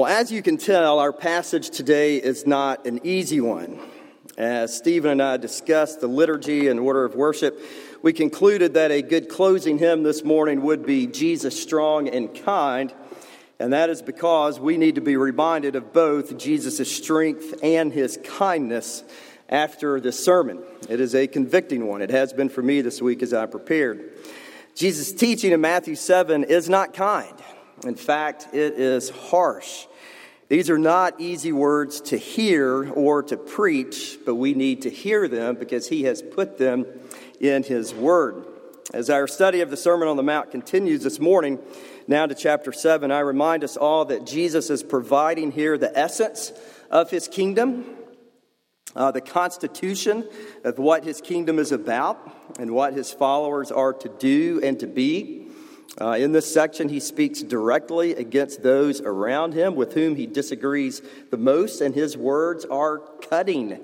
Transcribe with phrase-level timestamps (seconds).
[0.00, 3.78] Well, as you can tell, our passage today is not an easy one.
[4.38, 7.60] As Stephen and I discussed the liturgy and order of worship,
[8.00, 12.94] we concluded that a good closing hymn this morning would be Jesus Strong and Kind,
[13.58, 18.18] and that is because we need to be reminded of both Jesus' strength and his
[18.24, 19.04] kindness
[19.50, 20.62] after this sermon.
[20.88, 22.00] It is a convicting one.
[22.00, 24.14] It has been for me this week as I prepared.
[24.74, 27.34] Jesus' teaching in Matthew 7 is not kind.
[27.84, 29.86] In fact, it is harsh.
[30.50, 35.28] These are not easy words to hear or to preach, but we need to hear
[35.28, 36.86] them because he has put them
[37.38, 38.46] in his word.
[38.92, 41.60] As our study of the Sermon on the Mount continues this morning,
[42.08, 46.52] now to chapter 7, I remind us all that Jesus is providing here the essence
[46.90, 47.84] of his kingdom,
[48.96, 50.28] uh, the constitution
[50.64, 52.18] of what his kingdom is about,
[52.58, 55.39] and what his followers are to do and to be.
[55.98, 61.02] Uh, in this section, he speaks directly against those around him with whom he disagrees
[61.30, 63.80] the most, and his words are cutting.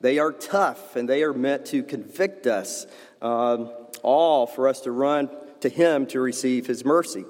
[0.00, 2.86] They are tough, and they are meant to convict us,
[3.20, 3.70] um,
[4.02, 5.28] all for us to run
[5.60, 7.24] to him to receive his mercy.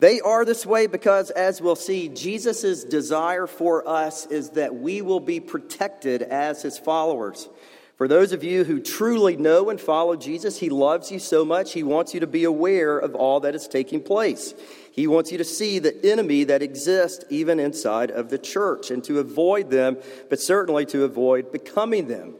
[0.00, 5.02] They are this way because, as we'll see, Jesus' desire for us is that we
[5.02, 7.48] will be protected as his followers.
[8.00, 11.74] For those of you who truly know and follow Jesus, He loves you so much,
[11.74, 14.54] He wants you to be aware of all that is taking place.
[14.90, 19.04] He wants you to see the enemy that exists even inside of the church and
[19.04, 19.98] to avoid them,
[20.30, 22.36] but certainly to avoid becoming them.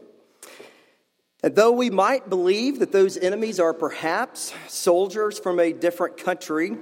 [1.43, 6.75] And though we might believe that those enemies are perhaps soldiers from a different country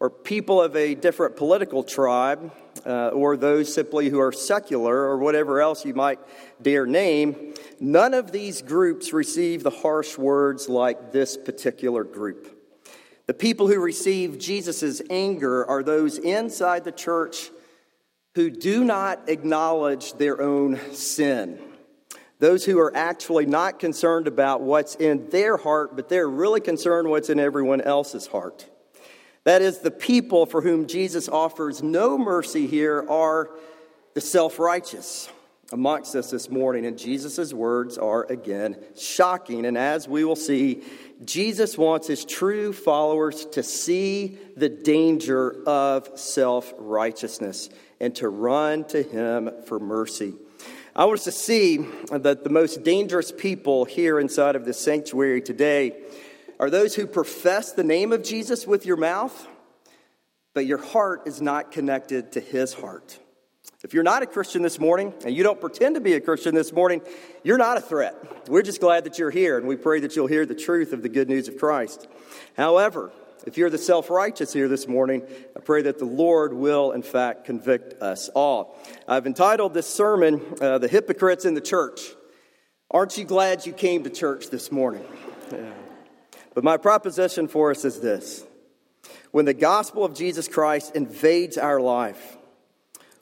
[0.00, 2.50] or people of a different political tribe,
[2.86, 6.18] uh, or those simply who are secular, or whatever else you might
[6.60, 12.54] dare name, none of these groups receive the harsh words like this particular group.
[13.26, 17.50] The people who receive Jesus' anger are those inside the church
[18.34, 21.58] who do not acknowledge their own sin.
[22.38, 27.08] Those who are actually not concerned about what's in their heart, but they're really concerned
[27.08, 28.66] what's in everyone else's heart.
[29.48, 33.48] That is, the people for whom Jesus offers no mercy here are
[34.12, 35.30] the self righteous
[35.72, 36.84] amongst us this morning.
[36.84, 39.64] And Jesus' words are again shocking.
[39.64, 40.82] And as we will see,
[41.24, 47.70] Jesus wants his true followers to see the danger of self righteousness
[48.00, 50.34] and to run to him for mercy.
[50.94, 55.40] I want us to see that the most dangerous people here inside of this sanctuary
[55.40, 55.96] today
[56.58, 59.46] are those who profess the name of Jesus with your mouth,
[60.54, 63.18] but your heart is not connected to his heart.
[63.84, 66.54] If you're not a Christian this morning and you don't pretend to be a Christian
[66.54, 67.00] this morning,
[67.44, 68.48] you're not a threat.
[68.48, 71.02] We're just glad that you're here and we pray that you'll hear the truth of
[71.02, 72.08] the good news of Christ.
[72.56, 73.12] However,
[73.46, 75.22] if you're the self righteous here this morning,
[75.56, 78.76] I pray that the Lord will, in fact, convict us all.
[79.06, 82.00] I've entitled this sermon, uh, The Hypocrites in the Church.
[82.90, 85.04] Aren't you glad you came to church this morning?
[85.52, 85.72] Yeah.
[86.58, 88.44] But my proposition for us is this
[89.30, 92.36] when the gospel of Jesus Christ invades our life,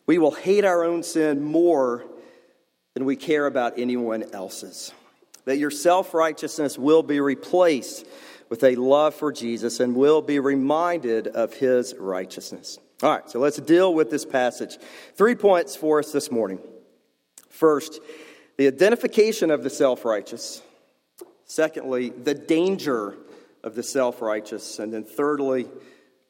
[0.07, 2.03] we will hate our own sin more
[2.95, 4.91] than we care about anyone else's.
[5.45, 8.07] That your self righteousness will be replaced
[8.49, 12.79] with a love for Jesus and will be reminded of his righteousness.
[13.03, 14.79] All right, so let's deal with this passage.
[15.15, 16.59] Three points for us this morning.
[17.51, 18.01] First,
[18.57, 20.63] the identification of the self righteous.
[21.45, 23.15] Secondly, the danger
[23.67, 24.79] of the self righteous.
[24.79, 25.67] And then, thirdly,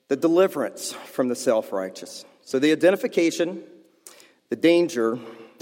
[0.09, 2.25] the deliverance from the self righteous.
[2.41, 3.63] So, the identification,
[4.49, 5.19] the danger,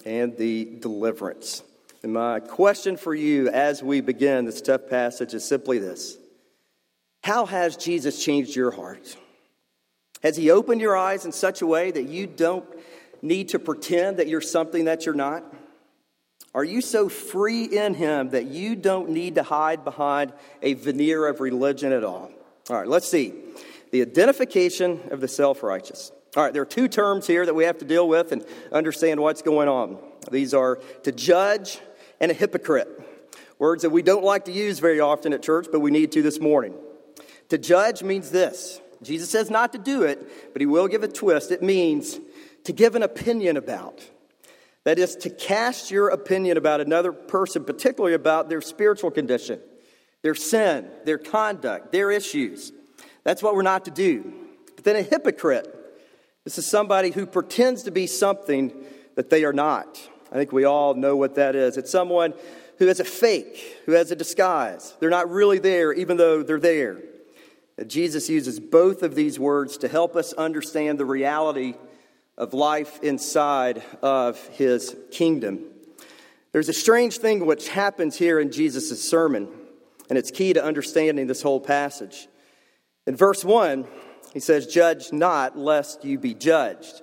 [0.07, 1.63] and the deliverance.
[2.03, 6.17] And my question for you as we begin this tough passage is simply this
[7.25, 9.17] How has Jesus changed your heart?
[10.23, 12.65] Has he opened your eyes in such a way that you don't
[13.21, 15.45] need to pretend that you're something that you're not?
[16.55, 21.27] Are you so free in him that you don't need to hide behind a veneer
[21.27, 22.31] of religion at all?
[22.71, 23.35] All right, let's see.
[23.91, 26.13] The identification of the self righteous.
[26.37, 29.21] All right, there are two terms here that we have to deal with and understand
[29.21, 29.99] what's going on.
[30.31, 31.81] These are to judge
[32.21, 32.89] and a hypocrite.
[33.59, 36.23] Words that we don't like to use very often at church, but we need to
[36.23, 36.75] this morning.
[37.51, 41.09] To judge means this Jesus says not to do it, but he will give a
[41.09, 41.51] twist.
[41.51, 42.19] It means
[42.65, 44.05] to give an opinion about.
[44.85, 49.61] That is, to cast your opinion about another person, particularly about their spiritual condition,
[50.23, 52.73] their sin, their conduct, their issues.
[53.25, 54.33] That's what we're not to do.
[54.77, 55.81] But then a hypocrite
[56.45, 58.73] this is somebody who pretends to be something
[59.15, 59.99] that they are not.
[60.31, 61.79] I think we all know what that is.
[61.79, 62.35] It's someone
[62.79, 64.95] who has a fake, who has a disguise.
[65.01, 67.01] They're not really there, even though they're there.
[67.87, 71.75] Jesus uses both of these words to help us understand the reality
[72.37, 75.65] of life inside of his kingdom.
[76.53, 79.49] There's a strange thing which happens here in Jesus' sermon,
[80.09, 82.29] and it's key to understanding this whole passage.
[83.07, 83.87] In verse 1,
[84.33, 87.03] he says, Judge not, lest you be judged.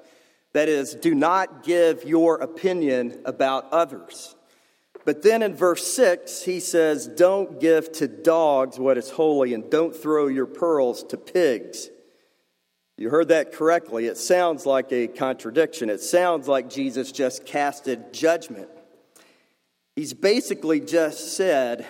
[0.54, 4.36] That is, do not give your opinion about others.
[5.06, 9.70] But then in verse 6, he says, Don't give to dogs what is holy, and
[9.70, 11.90] don't throw your pearls to pigs.
[12.98, 14.06] You heard that correctly.
[14.06, 15.90] It sounds like a contradiction.
[15.90, 18.70] It sounds like Jesus just casted judgment.
[19.96, 21.86] He's basically just said,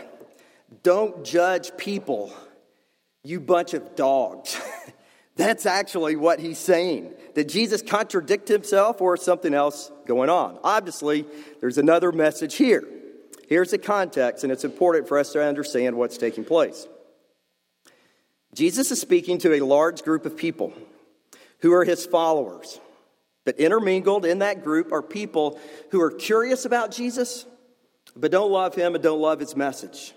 [0.84, 2.34] Don't judge people,
[3.24, 4.60] you bunch of dogs.
[5.36, 7.14] That's actually what he's saying.
[7.34, 10.60] Did Jesus contradict himself or something else going on?
[10.64, 11.26] Obviously,
[11.60, 12.88] there's another message here.
[13.48, 16.88] Here's the context, and it's important for us to understand what's taking place.
[18.54, 20.74] Jesus is speaking to a large group of people
[21.62, 22.80] who are his followers.
[23.46, 25.60] But intermingled in that group are people
[25.92, 27.46] who are curious about Jesus,
[28.16, 30.14] but don't love him and don't love his message.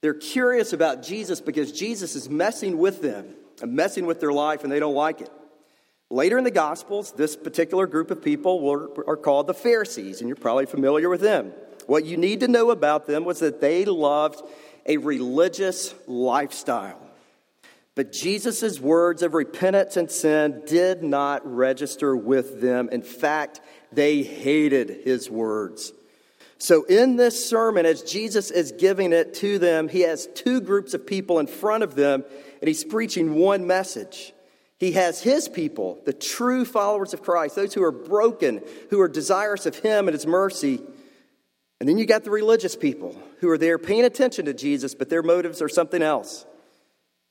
[0.00, 4.62] They're curious about Jesus because Jesus is messing with them and messing with their life,
[4.62, 5.30] and they don't like it.
[6.10, 10.28] Later in the Gospels, this particular group of people were, are called the Pharisees, and
[10.28, 11.52] you're probably familiar with them.
[11.86, 14.42] What you need to know about them was that they loved
[14.86, 17.05] a religious lifestyle.
[17.96, 22.90] But Jesus' words of repentance and sin did not register with them.
[22.92, 25.92] In fact, they hated his words.
[26.58, 30.94] So, in this sermon, as Jesus is giving it to them, he has two groups
[30.94, 32.24] of people in front of them,
[32.60, 34.32] and he's preaching one message.
[34.78, 39.08] He has his people, the true followers of Christ, those who are broken, who are
[39.08, 40.82] desirous of him and his mercy.
[41.80, 45.08] And then you got the religious people who are there paying attention to Jesus, but
[45.08, 46.44] their motives are something else.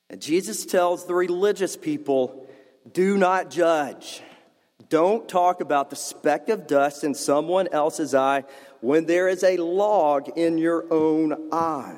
[0.10, 2.48] And Jesus tells the religious people
[2.92, 4.22] do not judge.
[4.90, 8.44] Don't talk about the speck of dust in someone else's eye
[8.82, 11.98] when there is a log in your own eye.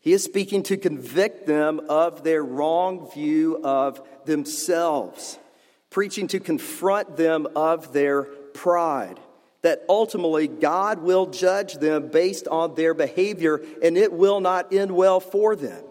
[0.00, 5.38] He is speaking to convict them of their wrong view of themselves,
[5.90, 9.18] preaching to confront them of their pride.
[9.62, 14.92] That ultimately God will judge them based on their behavior and it will not end
[14.92, 15.82] well for them.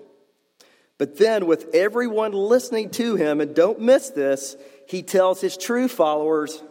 [0.97, 4.55] But then, with everyone listening to him, and don't miss this,
[4.87, 6.61] he tells his true followers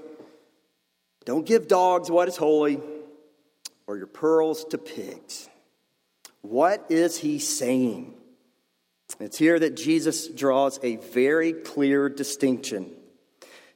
[1.24, 2.80] don't give dogs what is holy
[3.86, 5.48] or your pearls to pigs.
[6.42, 8.14] What is he saying?
[9.20, 12.90] It's here that Jesus draws a very clear distinction.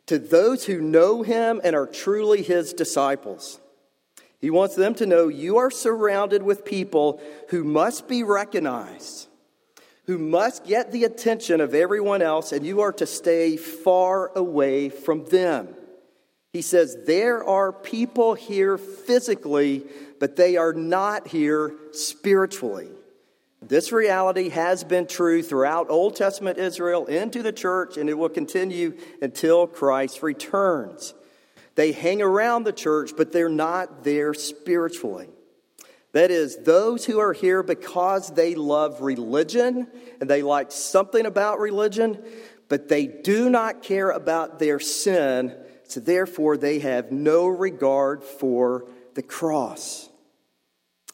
[0.06, 3.60] To those who know him and are truly his disciples,
[4.40, 7.20] he wants them to know you are surrounded with people
[7.50, 9.27] who must be recognized
[10.08, 14.88] who must get the attention of everyone else, and you are to stay far away
[14.88, 15.68] from them.
[16.54, 19.84] He says, There are people here physically,
[20.18, 22.88] but they are not here spiritually.
[23.60, 28.30] This reality has been true throughout Old Testament Israel into the church, and it will
[28.30, 31.12] continue until Christ returns.
[31.74, 35.28] They hang around the church, but they're not there spiritually.
[36.18, 39.86] That is, those who are here because they love religion
[40.20, 42.20] and they like something about religion,
[42.68, 48.88] but they do not care about their sin, so therefore they have no regard for
[49.14, 50.08] the cross.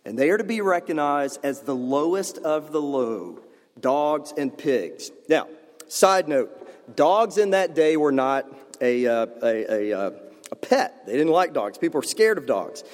[0.07, 3.41] And they are to be recognized as the lowest of the low
[3.79, 5.11] dogs and pigs.
[5.29, 5.49] Now,
[5.87, 8.47] side note dogs in that day were not
[8.81, 10.11] a, uh, a, a, uh,
[10.51, 11.77] a pet, they didn't like dogs.
[11.77, 12.85] People were scared of dogs.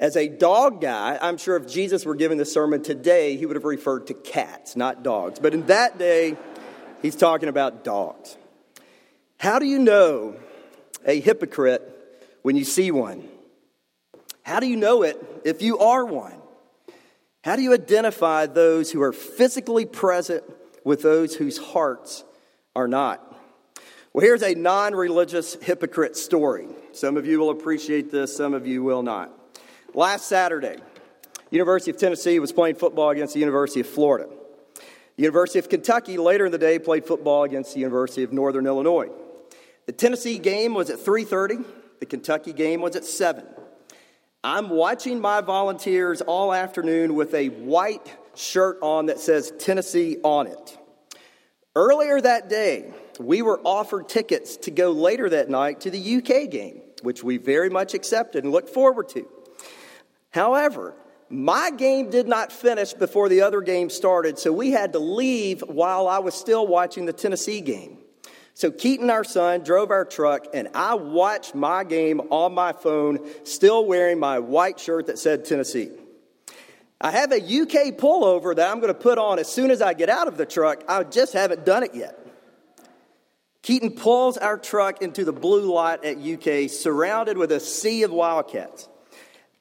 [0.00, 3.56] As a dog guy, I'm sure if Jesus were giving the sermon today, he would
[3.56, 5.38] have referred to cats, not dogs.
[5.38, 6.38] But in that day,
[7.02, 8.34] he's talking about dogs.
[9.38, 10.36] How do you know
[11.04, 11.82] a hypocrite
[12.40, 13.28] when you see one?
[14.42, 16.40] How do you know it if you are one?
[17.44, 20.44] How do you identify those who are physically present
[20.82, 22.24] with those whose hearts
[22.74, 23.26] are not?
[24.14, 26.68] Well, here's a non religious hypocrite story.
[26.92, 29.39] Some of you will appreciate this, some of you will not.
[29.94, 30.76] Last Saturday,
[31.50, 34.28] University of Tennessee was playing football against the University of Florida.
[35.16, 38.66] The University of Kentucky later in the day played football against the University of Northern
[38.66, 39.08] Illinois.
[39.86, 41.64] The Tennessee game was at 3:30,
[41.98, 43.44] the Kentucky game was at 7.
[44.44, 50.46] I'm watching my volunteers all afternoon with a white shirt on that says Tennessee on
[50.46, 50.78] it.
[51.74, 56.48] Earlier that day, we were offered tickets to go later that night to the UK
[56.48, 59.26] game, which we very much accepted and looked forward to.
[60.30, 60.94] However,
[61.28, 65.62] my game did not finish before the other game started, so we had to leave
[65.66, 67.98] while I was still watching the Tennessee game.
[68.54, 73.20] So Keaton, our son, drove our truck, and I watched my game on my phone,
[73.44, 75.90] still wearing my white shirt that said Tennessee.
[77.00, 79.94] I have a UK pullover that I'm going to put on as soon as I
[79.94, 80.84] get out of the truck.
[80.88, 82.18] I just haven't done it yet.
[83.62, 88.10] Keaton pulls our truck into the blue light at UK, surrounded with a sea of
[88.10, 88.88] wildcats.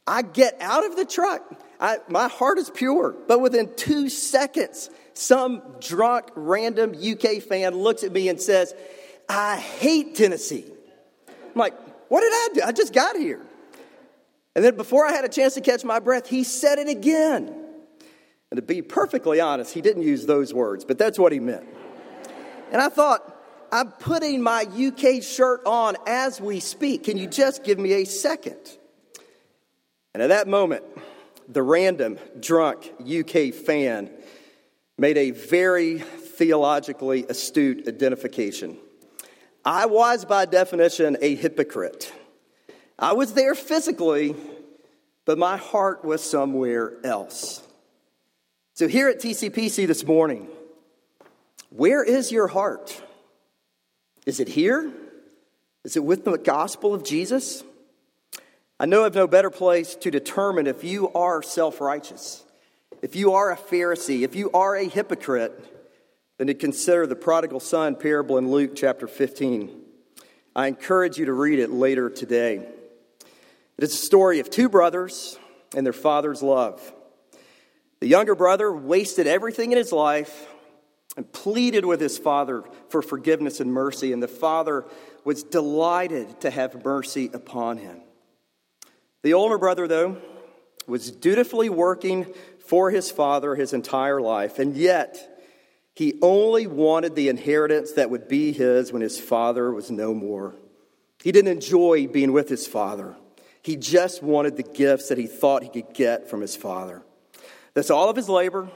[0.10, 1.44] I get out of the truck.
[1.80, 3.16] I, my heart is pure.
[3.28, 8.74] But within two seconds, some drunk, random UK fan looks at me and says,
[9.30, 10.66] I hate Tennessee.
[11.28, 11.75] I'm like,
[12.10, 12.62] what did I do?
[12.66, 13.46] I just got here.
[14.56, 17.56] And then before I had a chance to catch my breath, he said it again.
[18.50, 21.68] And to be perfectly honest, he didn't use those words, but that's what he meant.
[22.72, 23.36] And I thought,
[23.72, 27.04] I'm putting my UK shirt on as we speak.
[27.04, 28.78] Can you just give me a second?
[30.13, 30.84] And at that moment,
[31.48, 34.10] the random drunk UK fan
[34.98, 38.78] made a very theologically astute identification.
[39.63, 42.13] I was, by definition, a hypocrite.
[42.98, 44.36] I was there physically,
[45.25, 47.62] but my heart was somewhere else.
[48.74, 50.48] So, here at TCPC this morning,
[51.70, 53.01] where is your heart?
[54.25, 54.92] Is it here?
[55.84, 57.63] Is it with the gospel of Jesus?
[58.81, 62.45] I know of no better place to determine if you are self righteous,
[63.01, 65.65] if you are a Pharisee, if you are a hypocrite,
[66.38, 69.81] than to consider the prodigal son parable in Luke chapter 15.
[70.55, 72.65] I encourage you to read it later today.
[73.77, 75.38] It is a story of two brothers
[75.75, 76.93] and their father's love.
[78.00, 80.48] The younger brother wasted everything in his life
[81.17, 84.86] and pleaded with his father for forgiveness and mercy, and the father
[85.25, 88.00] was delighted to have mercy upon him.
[89.22, 90.18] The older brother, though,
[90.88, 92.34] was dutifully working
[92.66, 95.42] for his father his entire life, and yet
[95.94, 100.56] he only wanted the inheritance that would be his when his father was no more.
[101.22, 103.18] He didn't enjoy being with his father.
[103.62, 107.02] He just wanted the gifts that he thought he could get from his father.
[107.74, 108.70] That's all of his labor.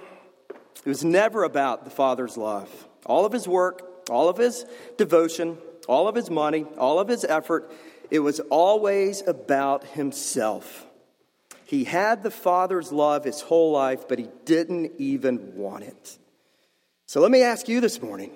[0.49, 2.69] It was never about the father's love.
[3.05, 4.65] All of his work, all of his
[4.97, 5.57] devotion,
[5.87, 7.71] all of his money, all of his effort
[8.13, 10.85] it was always about himself.
[11.65, 16.19] He had the Father's love his whole life, but he didn't even want it.
[17.07, 18.29] So let me ask you this morning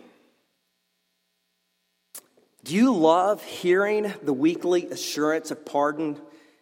[2.63, 6.19] Do you love hearing the weekly assurance of pardon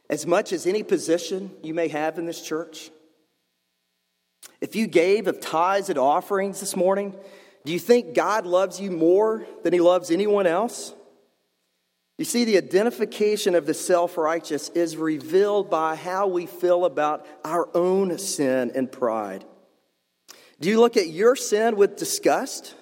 [0.09, 2.91] as much as any position you may have in this church?
[4.59, 7.15] If you gave of tithes and offerings this morning,
[7.63, 10.93] do you think God loves you more than he loves anyone else?
[12.17, 17.25] You see, the identification of the self righteous is revealed by how we feel about
[17.43, 19.43] our own sin and pride.
[20.59, 22.75] Do you look at your sin with disgust?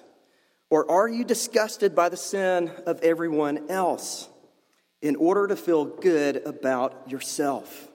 [0.70, 4.28] Or are you disgusted by the sin of everyone else
[5.02, 7.88] in order to feel good about yourself?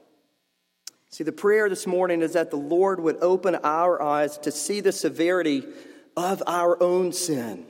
[1.10, 4.81] See, the prayer this morning is that the Lord would open our eyes to see
[4.81, 5.65] the severity
[6.15, 7.65] of our own sin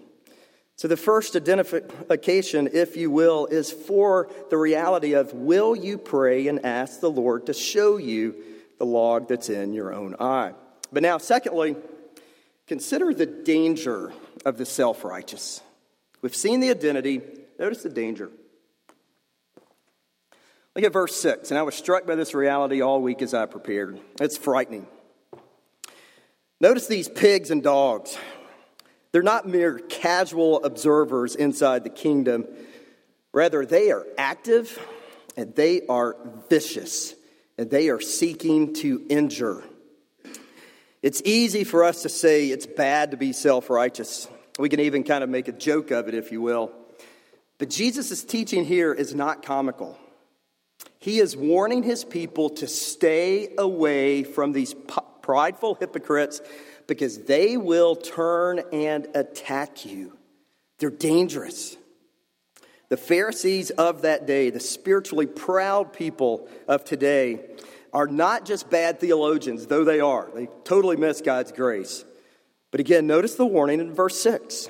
[0.80, 6.48] so, the first identification, if you will, is for the reality of will you pray
[6.48, 8.42] and ask the Lord to show you
[8.78, 10.54] the log that's in your own eye?
[10.90, 11.76] But now, secondly,
[12.66, 14.14] consider the danger
[14.46, 15.60] of the self righteous.
[16.22, 17.24] We've seen the identity,
[17.60, 18.32] notice the danger.
[20.78, 23.48] Look at verse 6, and I was struck by this reality all week as I
[23.48, 24.00] prepared.
[24.22, 24.88] It's frightening.
[26.62, 28.18] Notice these pigs and dogs.
[29.12, 32.46] They're not mere casual observers inside the kingdom.
[33.34, 34.78] Rather, they are active
[35.36, 36.16] and they are
[36.50, 37.16] vicious
[37.58, 39.64] and they are seeking to injure.
[41.02, 44.28] It's easy for us to say it's bad to be self righteous.
[44.58, 46.72] We can even kind of make a joke of it, if you will.
[47.58, 49.98] But Jesus' teaching here is not comical.
[51.00, 54.76] He is warning his people to stay away from these
[55.22, 56.42] prideful hypocrites
[56.90, 60.18] because they will turn and attack you.
[60.80, 61.78] They're dangerous.
[62.90, 67.46] The Pharisees of that day, the spiritually proud people of today,
[67.94, 70.30] are not just bad theologians, though they are.
[70.34, 72.04] They totally miss God's grace.
[72.72, 74.70] But again, notice the warning in verse 6.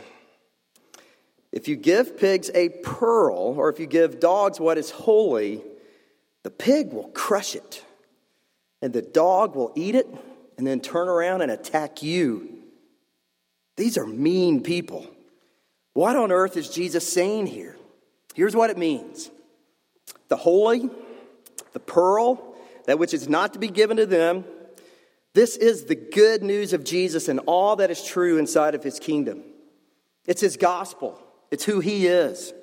[1.52, 5.64] If you give pigs a pearl, or if you give dogs what is holy,
[6.44, 7.84] the pig will crush it,
[8.82, 10.08] and the dog will eat it,
[10.60, 12.50] and then turn around and attack you.
[13.78, 15.08] These are mean people.
[15.94, 17.78] What on earth is Jesus saying here?
[18.36, 19.32] Here's what it means
[20.28, 20.90] the holy,
[21.72, 24.44] the pearl, that which is not to be given to them.
[25.34, 29.00] This is the good news of Jesus and all that is true inside of his
[29.00, 29.44] kingdom.
[30.28, 31.18] It's his gospel,
[31.52, 32.54] it's who he is.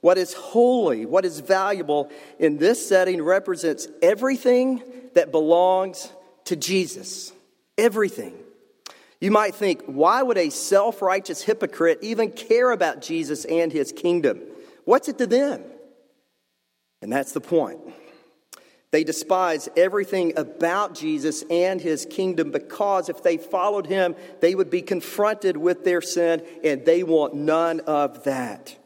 [0.00, 2.08] What is holy, what is valuable
[2.38, 4.80] in this setting represents everything
[5.14, 6.12] that belongs
[6.44, 7.32] to Jesus.
[7.78, 8.34] Everything.
[9.20, 13.92] You might think, why would a self righteous hypocrite even care about Jesus and his
[13.92, 14.40] kingdom?
[14.84, 15.62] What's it to them?
[17.00, 17.80] And that's the point.
[18.92, 24.70] They despise everything about Jesus and his kingdom because if they followed him, they would
[24.70, 28.76] be confronted with their sin, and they want none of that.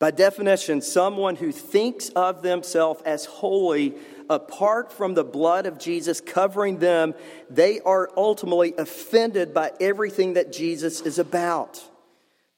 [0.00, 3.94] By definition, someone who thinks of themselves as holy
[4.32, 7.14] apart from the blood of Jesus covering them,
[7.48, 11.82] they are ultimately offended by everything that Jesus is about.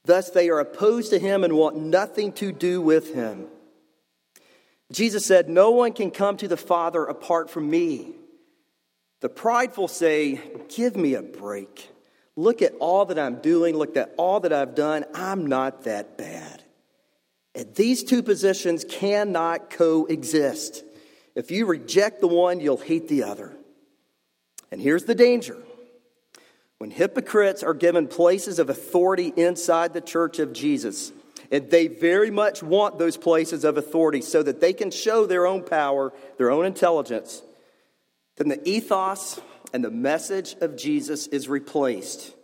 [0.04, 3.46] Thus, they are opposed to him and want nothing to do with him.
[4.92, 8.12] Jesus said, No one can come to the Father apart from me.
[9.20, 11.90] The prideful say, Give me a break.
[12.36, 13.76] Look at all that I'm doing.
[13.76, 15.04] Look at all that I've done.
[15.14, 16.62] I'm not that bad.
[17.54, 20.82] And these two positions cannot coexist.
[21.34, 23.52] If you reject the one, you'll hate the other.
[24.70, 25.56] And here's the danger
[26.78, 31.12] when hypocrites are given places of authority inside the church of Jesus,
[31.50, 35.46] and they very much want those places of authority so that they can show their
[35.46, 37.42] own power, their own intelligence,
[38.36, 39.40] then the ethos
[39.72, 42.34] and the message of Jesus is replaced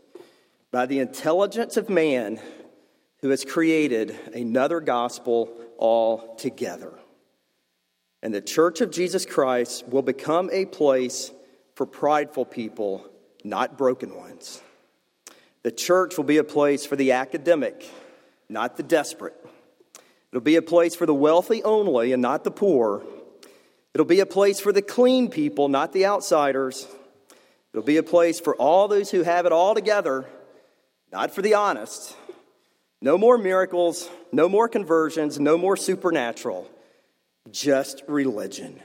[0.70, 2.40] by the intelligence of man
[3.22, 6.99] who has created another gospel altogether.
[8.22, 11.30] And the church of Jesus Christ will become a place
[11.74, 13.10] for prideful people
[13.44, 14.60] not broken ones.
[15.62, 17.88] The church will be a place for the academic,
[18.48, 19.36] not the desperate.
[20.30, 23.02] It'll be a place for the wealthy only and not the poor.
[23.94, 26.86] It'll be a place for the clean people, not the outsiders.
[27.72, 30.26] It'll be a place for all those who have it all together,
[31.12, 32.16] not for the honest.
[33.00, 36.70] No more miracles, no more conversions, no more supernatural,
[37.50, 38.80] just religion.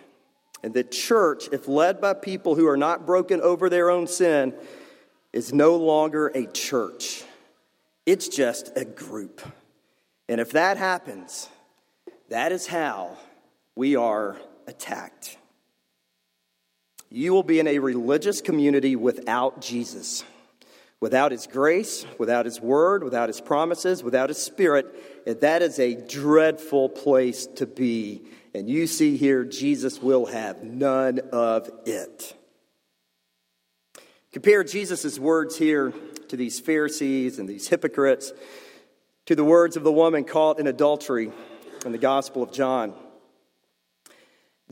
[0.63, 4.53] And the church, if led by people who are not broken over their own sin,
[5.31, 7.23] is no longer a church.
[8.05, 9.41] It's just a group.
[10.27, 11.49] And if that happens,
[12.29, 13.17] that is how
[13.75, 15.37] we are attacked.
[17.11, 20.23] You will be in a religious community without Jesus,
[20.99, 24.87] without His grace, without His word, without His promises, without His spirit.
[25.27, 28.23] And that is a dreadful place to be
[28.55, 32.33] and you see here, Jesus will have none of it.
[34.31, 35.93] Compare Jesus' words here
[36.29, 38.31] to these Pharisees and these hypocrites
[39.25, 41.33] to the words of the woman caught in adultery
[41.85, 42.93] in the Gospel of John.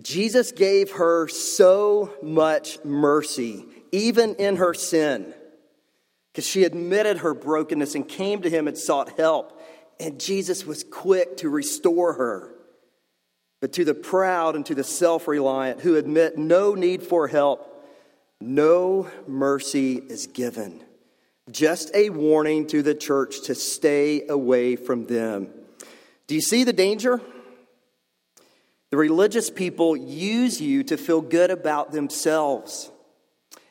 [0.02, 5.34] Jesus gave her so much mercy, even in her sin,
[6.32, 9.62] because she admitted her brokenness and came to him and sought help.
[10.00, 12.54] And Jesus was quick to restore her.
[13.64, 17.88] But to the proud and to the self reliant who admit no need for help,
[18.42, 20.84] no mercy is given.
[21.50, 25.48] Just a warning to the church to stay away from them.
[26.28, 27.22] Do you see the danger?
[28.90, 32.92] The religious people use you to feel good about themselves.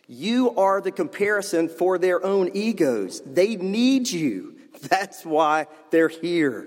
[0.09, 3.21] You are the comparison for their own egos.
[3.27, 4.57] They need you.
[4.89, 6.67] That's why they're here.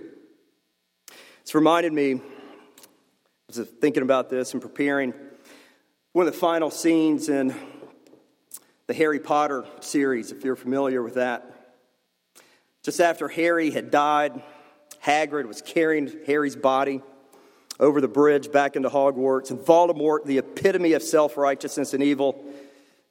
[1.41, 2.21] It's reminded me
[3.47, 5.13] was thinking about this and preparing.
[6.13, 7.53] One of the final scenes in
[8.88, 11.51] the Harry Potter series, if you're familiar with that.
[12.84, 14.41] Just after Harry had died,
[15.03, 17.01] Hagrid was carrying Harry's body
[17.79, 22.43] over the bridge back into Hogwarts, and Voldemort, the epitome of self righteousness and evil,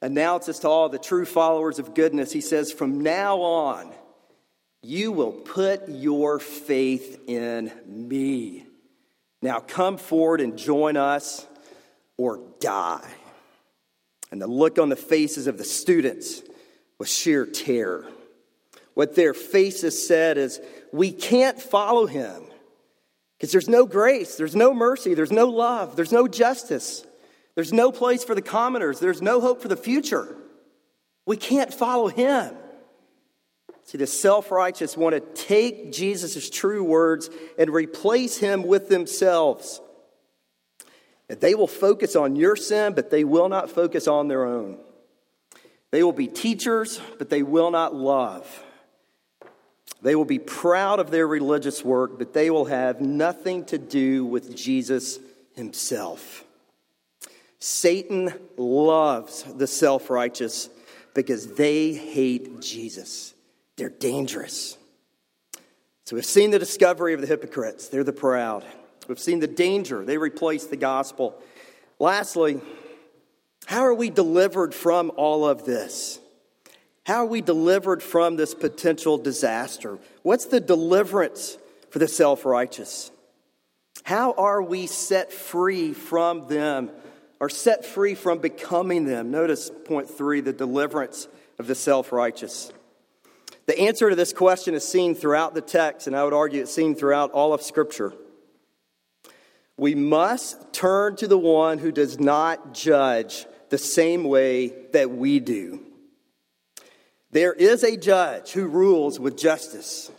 [0.01, 3.93] announces to all the true followers of goodness, he says, From now on,
[4.81, 8.64] you will put your faith in me.
[9.45, 11.45] Now come forward and join us
[12.17, 13.07] or die.
[14.31, 16.41] And the look on the faces of the students
[16.97, 18.07] was sheer terror.
[18.95, 20.59] What their faces said is,
[20.91, 22.41] We can't follow him
[23.37, 27.05] because there's no grace, there's no mercy, there's no love, there's no justice,
[27.53, 30.35] there's no place for the commoners, there's no hope for the future.
[31.27, 32.55] We can't follow him.
[33.85, 39.79] See, the self righteous want to take Jesus' true words and replace him with themselves.
[41.29, 44.79] And they will focus on your sin, but they will not focus on their own.
[45.91, 48.63] They will be teachers, but they will not love.
[50.01, 54.25] They will be proud of their religious work, but they will have nothing to do
[54.25, 55.19] with Jesus
[55.55, 56.43] himself.
[57.59, 60.69] Satan loves the self righteous
[61.13, 63.34] because they hate Jesus.
[63.77, 64.77] They're dangerous.
[66.05, 68.63] So we've seen the discovery of the hypocrites, they're the proud.
[69.07, 71.41] We've seen the danger, they replace the gospel.
[71.99, 72.59] Lastly,
[73.65, 76.19] how are we delivered from all of this?
[77.05, 79.99] How are we delivered from this potential disaster?
[80.23, 81.57] What's the deliverance
[81.91, 83.11] for the self righteous?
[84.03, 86.91] How are we set free from them
[87.39, 89.31] or set free from becoming them?
[89.31, 92.71] Notice point three the deliverance of the self righteous.
[93.67, 96.73] The answer to this question is seen throughout the text, and I would argue it's
[96.73, 98.13] seen throughout all of Scripture.
[99.77, 105.39] We must turn to the one who does not judge the same way that we
[105.39, 105.81] do.
[107.31, 110.11] There is a judge who rules with justice,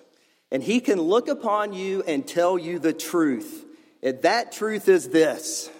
[0.51, 3.65] and he can look upon you and tell you the truth.
[4.03, 5.71] And that truth is this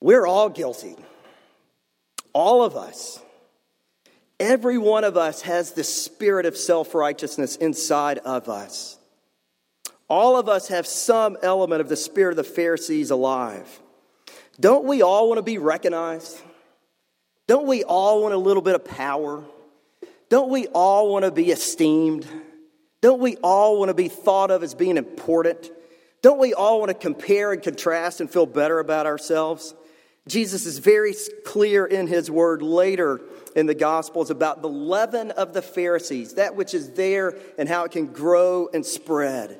[0.00, 0.96] we're all guilty.
[2.32, 3.18] All of us.
[4.38, 8.98] Every one of us has the spirit of self righteousness inside of us.
[10.08, 13.80] All of us have some element of the spirit of the Pharisees alive.
[14.60, 16.40] Don't we all want to be recognized?
[17.46, 19.44] Don't we all want a little bit of power?
[20.28, 22.26] Don't we all want to be esteemed?
[23.00, 25.70] Don't we all want to be thought of as being important?
[26.22, 29.74] Don't we all want to compare and contrast and feel better about ourselves?
[30.28, 33.20] Jesus is very clear in his word later
[33.54, 37.84] in the Gospels about the leaven of the Pharisees, that which is there and how
[37.84, 39.58] it can grow and spread.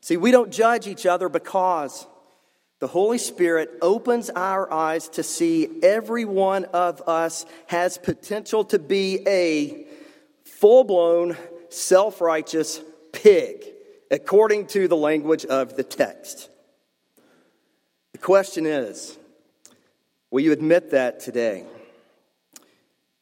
[0.00, 2.06] See, we don't judge each other because
[2.78, 8.78] the Holy Spirit opens our eyes to see every one of us has potential to
[8.78, 9.86] be a
[10.44, 11.36] full blown,
[11.68, 12.80] self righteous
[13.12, 13.64] pig,
[14.10, 16.48] according to the language of the text.
[18.12, 19.18] The question is
[20.32, 21.64] will you admit that today?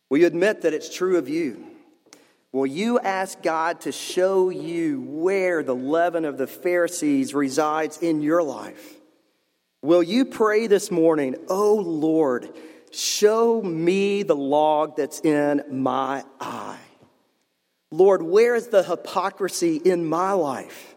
[0.09, 1.67] Will you admit that it's true of you?
[2.53, 8.23] Will you ask God to show you where the leaven of the Pharisees resides in
[8.23, 8.95] your life?
[9.83, 12.49] Will you pray this morning, Oh Lord,
[12.91, 16.79] show me the log that's in my eye?
[17.91, 20.95] Lord, where is the hypocrisy in my life?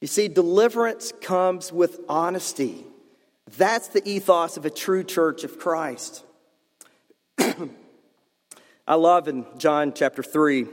[0.00, 2.84] You see, deliverance comes with honesty.
[3.56, 6.22] That's the ethos of a true church of Christ.
[7.38, 10.66] I love in John chapter 3,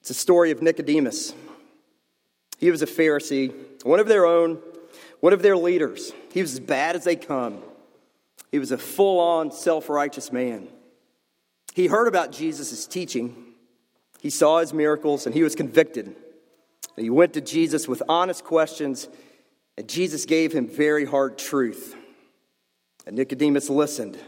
[0.00, 1.34] it's a story of Nicodemus.
[2.58, 3.52] He was a Pharisee,
[3.84, 4.58] one of their own,
[5.20, 6.12] one of their leaders.
[6.32, 7.58] He was as bad as they come.
[8.50, 10.68] He was a full on self righteous man.
[11.74, 13.44] He heard about Jesus' teaching,
[14.20, 16.16] he saw his miracles, and he was convicted.
[16.96, 19.08] He went to Jesus with honest questions,
[19.78, 21.94] and Jesus gave him very hard truth.
[23.06, 24.18] And Nicodemus listened,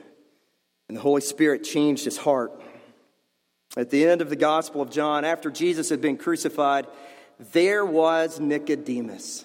[0.86, 2.52] and the Holy Spirit changed his heart.
[3.76, 6.86] At the end of the Gospel of John, after Jesus had been crucified,
[7.52, 9.44] there was Nicodemus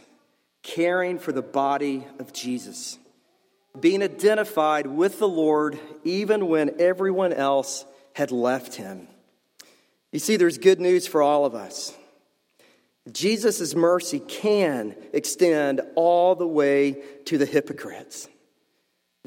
[0.62, 3.00] caring for the body of Jesus,
[3.80, 9.08] being identified with the Lord even when everyone else had left him.
[10.12, 11.96] You see, there's good news for all of us.
[13.12, 18.28] Jesus' mercy can extend all the way to the hypocrites.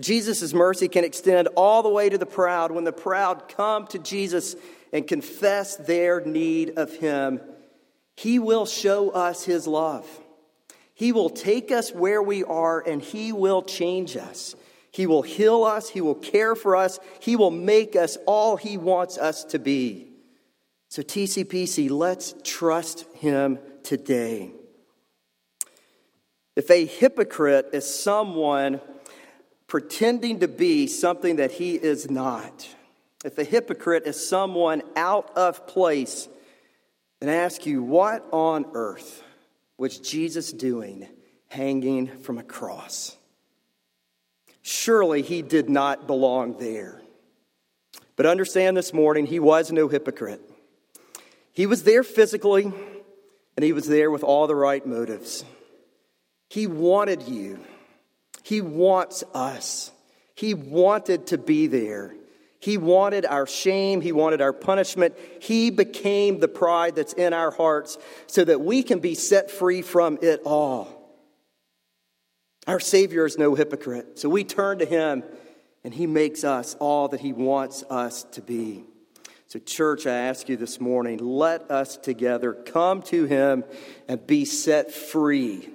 [0.00, 2.70] Jesus' mercy can extend all the way to the proud.
[2.70, 4.56] When the proud come to Jesus
[4.92, 7.40] and confess their need of Him,
[8.16, 10.06] He will show us His love.
[10.94, 14.56] He will take us where we are and He will change us.
[14.90, 15.88] He will heal us.
[15.88, 16.98] He will care for us.
[17.20, 20.07] He will make us all He wants us to be.
[20.88, 24.52] So, TCPC, let's trust Him today.
[26.56, 28.80] If a hypocrite is someone
[29.68, 32.66] pretending to be something that he is not,
[33.24, 36.28] if a hypocrite is someone out of place,
[37.20, 39.22] then I ask you, what on earth
[39.76, 41.06] was Jesus doing
[41.48, 43.16] hanging from a cross?
[44.62, 47.00] Surely he did not belong there.
[48.16, 50.47] But understand this morning, he was no hypocrite.
[51.58, 52.66] He was there physically,
[53.56, 55.44] and he was there with all the right motives.
[56.48, 57.58] He wanted you,
[58.44, 59.90] he wants us.
[60.36, 62.14] He wanted to be there.
[62.60, 64.00] He wanted our shame.
[64.00, 65.16] He wanted our punishment.
[65.40, 69.82] He became the pride that's in our hearts so that we can be set free
[69.82, 70.86] from it all.
[72.68, 74.20] Our Savior is no hypocrite.
[74.20, 75.24] So we turn to Him
[75.82, 78.84] and He makes us all that He wants us to be.
[79.48, 83.64] So, church, I ask you this morning let us together come to Him
[84.06, 85.70] and be set free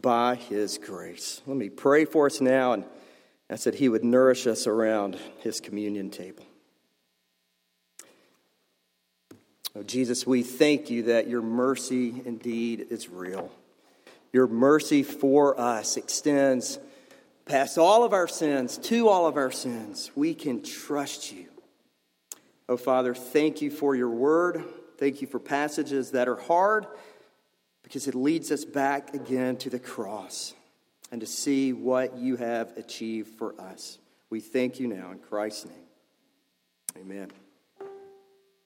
[0.00, 1.42] by His grace.
[1.46, 2.84] Let me pray for us now and
[3.50, 6.46] I said He would nourish us around His communion table.
[9.76, 13.52] Oh, Jesus, we thank you that your mercy indeed is real.
[14.32, 16.78] Your mercy for us extends
[17.44, 20.10] past all of our sins, to all of our sins.
[20.16, 21.51] We can trust you.
[22.68, 24.64] Oh, Father, thank you for your word.
[24.98, 26.86] Thank you for passages that are hard
[27.82, 30.54] because it leads us back again to the cross
[31.10, 33.98] and to see what you have achieved for us.
[34.30, 35.84] We thank you now in Christ's name.
[36.98, 37.41] Amen.